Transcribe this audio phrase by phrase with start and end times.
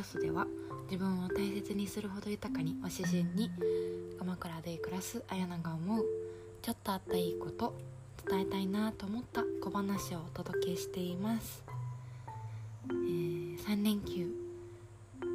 [0.00, 0.46] キャストでは
[0.90, 3.50] 自分を大切にするほど豊かにを指針に
[4.18, 6.06] 鎌倉で暮らす綾菜が思う
[6.62, 7.74] ちょっとあったいいこと
[8.26, 11.62] 伝えたいなと思った小話をお届けしています、
[12.88, 14.28] えー、3連休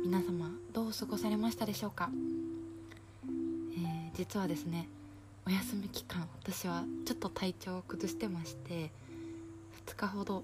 [0.03, 2.09] 皆様どう過ごされましたでしょうか、
[3.77, 4.87] えー、実はですね
[5.45, 8.89] お休み期間私はちょっと体調を崩してまして
[9.85, 10.41] 2日ほど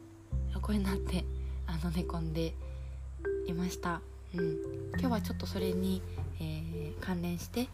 [0.54, 1.26] 横になって
[1.66, 2.54] あの寝込んで
[3.48, 4.02] いました、
[4.34, 4.58] うん、
[4.98, 6.02] 今日はちょっとそれに、
[6.40, 7.68] えー、関連して、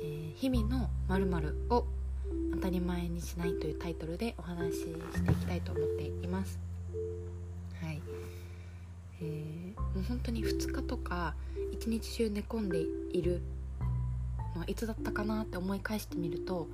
[0.00, 1.84] えー、日々のまるを
[2.54, 4.86] 当たり前にしないというタイトルでお話しし
[5.22, 6.58] ていきたいと思っています。
[7.80, 8.02] はい。
[9.22, 11.34] えー、もう本当に2日とか
[11.70, 13.40] 一日中寝込んでいる
[14.54, 16.66] のはいつだったかなって思い返してみると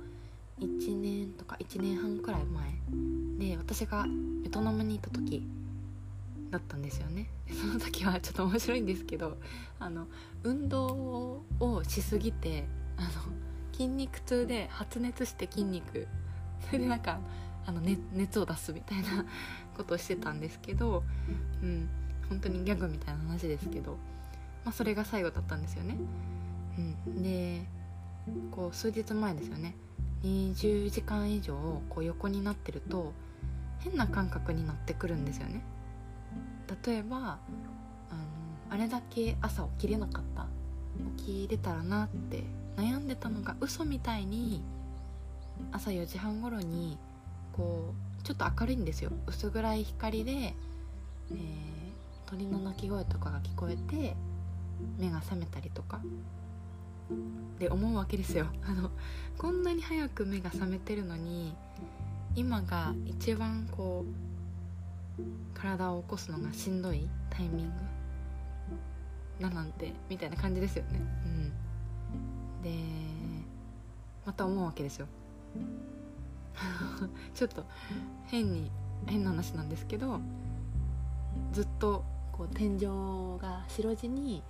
[0.59, 4.05] 1年とか1年半くらい前で私が
[4.43, 5.43] ベトナムにいた時
[6.49, 7.29] だったんですよね。
[7.49, 9.37] その時はちょっと面白いんですけど
[9.79, 10.07] あの
[10.43, 12.67] 運動をしすぎて
[12.97, 13.09] あの
[13.73, 16.07] 筋肉痛で発熱して筋肉
[16.65, 17.19] それでなんか
[17.65, 19.25] あの、ね、熱を出すみたいな
[19.77, 21.03] ことをしてたんですけど
[21.61, 21.89] うん
[22.29, 23.97] 本当にギャグみたいな話ですけど、
[24.65, 25.97] まあ、それが最後だったんですよね。
[26.77, 27.65] うん、で
[28.51, 29.75] こう数日前ですよね。
[30.23, 31.55] 20時間以上
[31.89, 33.13] こう横になってると
[33.79, 35.61] 変な感覚になってくるんですよね。
[36.85, 37.37] 例えばあの
[38.69, 40.47] あれだけ朝起きれなかった
[41.17, 42.43] 起きれたらなって
[42.75, 44.63] 悩んでたのが嘘みたいに
[45.71, 46.97] 朝4時半頃に
[47.53, 49.11] こうちょっと明るいんですよ。
[49.25, 51.35] 薄暗い光で、えー、
[52.25, 54.15] 鳥の鳴き声とかが聞こえて
[54.99, 56.01] 目が覚めたりとか。
[57.57, 58.47] で思うわけですよ。
[58.67, 58.91] あの
[59.37, 61.55] こんなに早く目が覚めてるのに
[62.35, 64.36] 今が一番こう
[65.53, 67.73] 体を起こすのがしんどいタイミング
[69.41, 70.99] だなんてみたいな感じですよね。
[71.25, 72.63] うん。
[72.63, 72.71] で
[74.25, 75.07] また思うわけですよ。
[77.33, 77.65] ちょっと
[78.25, 78.71] 変に
[79.05, 80.19] 変な話なんですけど
[81.53, 84.43] ずっとこう天井が白地に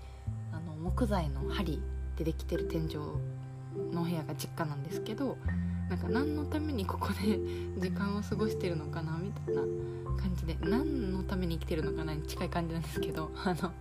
[0.52, 1.82] あの木材の針
[2.16, 2.96] でできてる天井
[3.94, 5.38] のお部屋が実家なんですけど
[5.90, 7.40] なんか何のためにここで
[7.80, 9.62] 時間を過ごしてるのかなみたいな
[10.22, 13.72] 感じで何のために生きてるのかなに近い感じなんですけど あの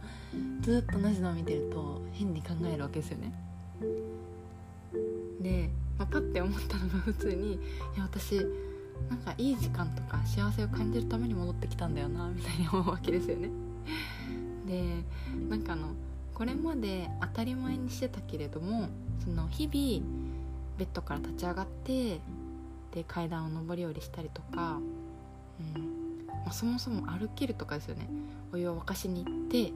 [0.61, 3.33] ずっと同じのを見てると変に考えるわけですよね。
[5.41, 7.59] で、まあ、パッて思ったのが普通にい
[7.97, 8.37] や私
[9.09, 13.51] なんかいい時間とか幸せを感じるために戻ってきたんだよなみたいに思うわけですよね。
[14.67, 15.05] で
[15.49, 15.89] なんかあの
[16.35, 18.89] これまで当たり前にしてたけれども
[19.19, 20.27] その日々
[20.79, 22.21] ベッドから立ち上がって
[22.93, 24.79] で階段を上り下りしたりとか、
[25.61, 26.27] うん。
[26.27, 28.09] まあ、そもそも歩けるとかですよね。
[28.53, 29.73] お湯を沸かしに行って、え、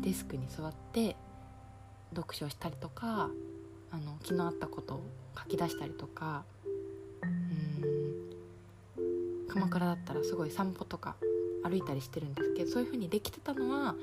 [0.00, 1.16] デスクに座って
[2.14, 3.30] 読書をしたりとか
[3.90, 5.02] あの昨日あったことを
[5.38, 6.44] 書き出したりとか
[7.22, 7.56] うん。
[9.48, 11.16] 鎌倉だったらすごい散歩とか
[11.62, 13.94] 歩いたりしてるんですけどそういう風にできてたのは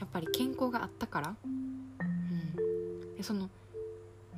[0.00, 3.50] やっぱり健康があったから、うん、でその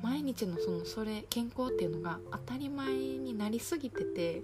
[0.05, 4.43] 毎日のそのそれ健康っていうのが当たり前になりすぎてて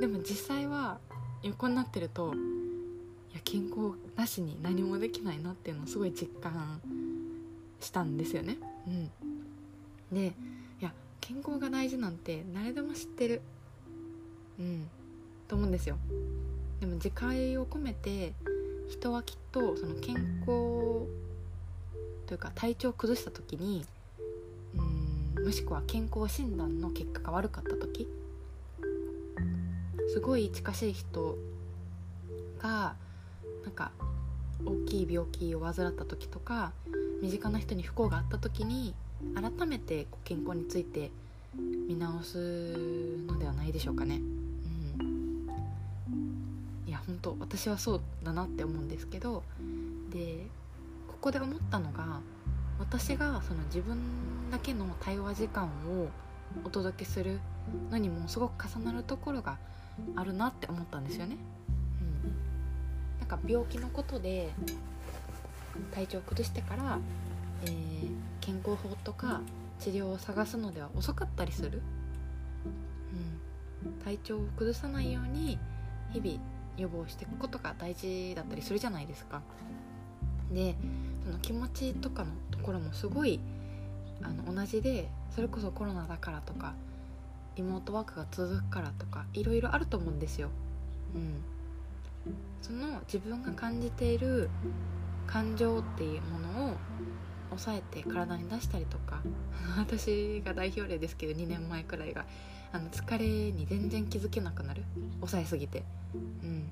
[0.00, 0.96] でも実際は
[1.42, 6.80] 横になってるといや健康なしに何もできないなっていうのをすごい実感
[7.80, 8.56] したんですよね。
[8.86, 10.28] うん、で
[10.80, 13.42] いや健康が大事なんて誰でも知ってる、
[14.58, 14.88] うん、
[15.48, 15.98] と思うんですよ。
[16.80, 18.32] でも自戒を込めて
[18.88, 23.84] 人はきっとその健康というか体調を崩した時に
[24.76, 28.08] うんもしくは健康診断の結果が悪かった時？
[30.12, 31.36] すごい近しい人
[32.58, 32.96] が
[33.64, 33.92] なんか
[34.64, 36.72] 大きい病気を患った時とか
[37.22, 38.94] 身近な人に不幸があった時に
[39.34, 41.10] 改めて健康について
[41.56, 42.76] 見直す
[43.26, 44.16] のではないでしょうかね。
[44.16, 44.18] う
[45.02, 45.48] ん、
[46.86, 49.42] いや本当私はそうだなって思うんですけど
[50.10, 50.46] で
[51.08, 52.20] ここで思ったのが
[52.78, 53.98] 私がその自分
[54.50, 56.08] だけの対話時間を
[56.64, 57.40] お届けする
[57.90, 59.58] のにもすごく重なるところが
[60.16, 61.36] あるなって思ったんですよね。
[62.00, 64.50] うん、なんか病気のことで
[65.92, 66.98] 体調を崩してから、
[67.64, 68.10] えー、
[68.40, 69.40] 健康法とか
[69.80, 71.82] 治療を探すのでは遅かったりする、
[73.84, 75.58] うん、体調を崩さないように
[76.12, 76.40] 日々
[76.76, 79.42] 予防していくことが大事だったりするじゃないですか。
[80.52, 80.76] で
[81.24, 83.40] その気持ちとかのところもすごい
[84.22, 86.74] あの同じでそれこそコロナだからとか
[87.56, 90.48] リモートワークが続くからとかいろいろあると思うんですよ。
[91.14, 91.42] うん、
[92.62, 94.50] その自分が感じている
[95.26, 96.76] 感情っていうものを
[97.50, 99.22] 抑えて体に出したりとか
[99.78, 102.26] 私が代表例ですけど2年前くらいが
[102.72, 104.84] あの疲れに全然気づけなくなる。
[105.20, 105.84] 抑えすぎて。
[106.14, 106.68] うん。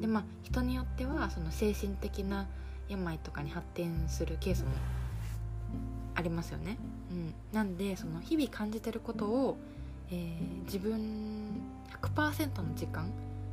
[0.00, 2.46] でまあ人によってはその精神的な
[2.88, 4.70] 病とかに発展するケースも
[6.22, 6.78] ありますよね、
[7.10, 9.58] うん、なんでその日々感じてることを、
[10.08, 11.60] えー、自分
[12.00, 13.06] 100%の時間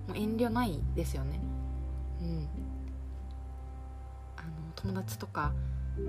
[0.07, 1.39] もう遠慮ないですよね。
[2.21, 2.47] うん。
[4.37, 5.51] あの友達とか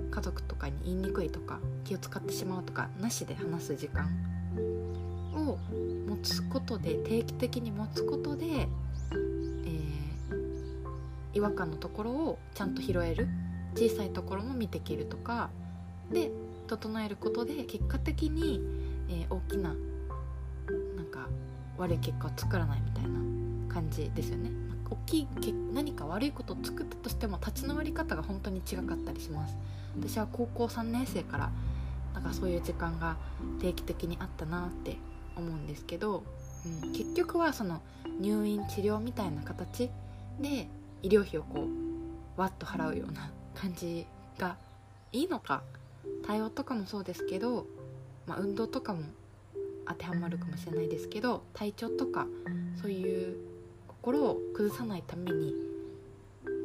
[0.09, 4.09] 家族とかに言いにくいとか気を使ってしまうとかなしで話す時間
[5.35, 5.57] を
[6.09, 9.77] 持つことで定期的に持つことで、えー、
[11.33, 13.27] 違和感のところをちゃんと拾える。
[13.75, 15.49] 小さいところも見てきるとか
[16.11, 16.31] で
[16.67, 18.61] 整えることで結果的に、
[19.09, 21.27] えー、大きななんか
[21.77, 24.51] 悪い結果を作らないみたいな感じですよね。
[24.91, 25.27] 大きい
[25.73, 29.55] 何か悪いことを作ったとしても立ち直り方が本当に違かったりします
[29.97, 31.49] 私は高校3年生から
[32.13, 33.15] なんかそういう時間が
[33.61, 34.97] 定期的にあったなって
[35.37, 36.23] 思うんですけど、
[36.83, 37.81] うん、結局はその
[38.19, 39.89] 入院治療みたいな形
[40.41, 40.67] で
[41.01, 41.65] 医療費をこ
[42.37, 44.05] うわっと払うような感じ
[44.37, 44.57] が
[45.13, 45.63] いいのか
[46.25, 47.65] 対応とかもそうですけど、
[48.27, 49.03] まあ、運動とかも
[49.87, 52.27] 当てはまるかもしれないですけど体調とか
[52.81, 53.37] そういう
[53.87, 55.53] 心を崩さないために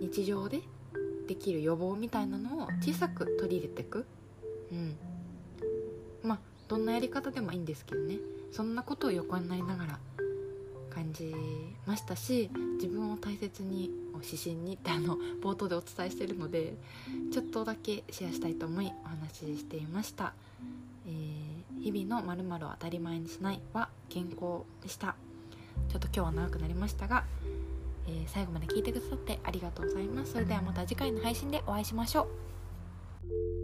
[0.00, 0.60] 日常で
[1.26, 4.06] できる予防みたいなのを小さく取り入れていく、
[4.70, 4.96] うん、
[6.22, 8.18] まあどんなやり方でもいいんですけどね。
[8.52, 9.98] そんなことを横になりながら
[11.16, 11.34] じ
[11.86, 16.74] ましたし自分を大切にを指針にってあの 冒頭でお伝えしてるので
[17.32, 20.34] ちょっとだけシェアしたいと思いお話ししていました、
[21.06, 25.16] えー、日々の〇〇を当たり前にしないは健康でした。
[25.88, 27.24] ちょっと今日は長くなりましたが、
[28.06, 30.32] えー、最後まで聞いてくださってありがとうございます。
[30.32, 33.55] それではまた次回の配信でお会いしましょう。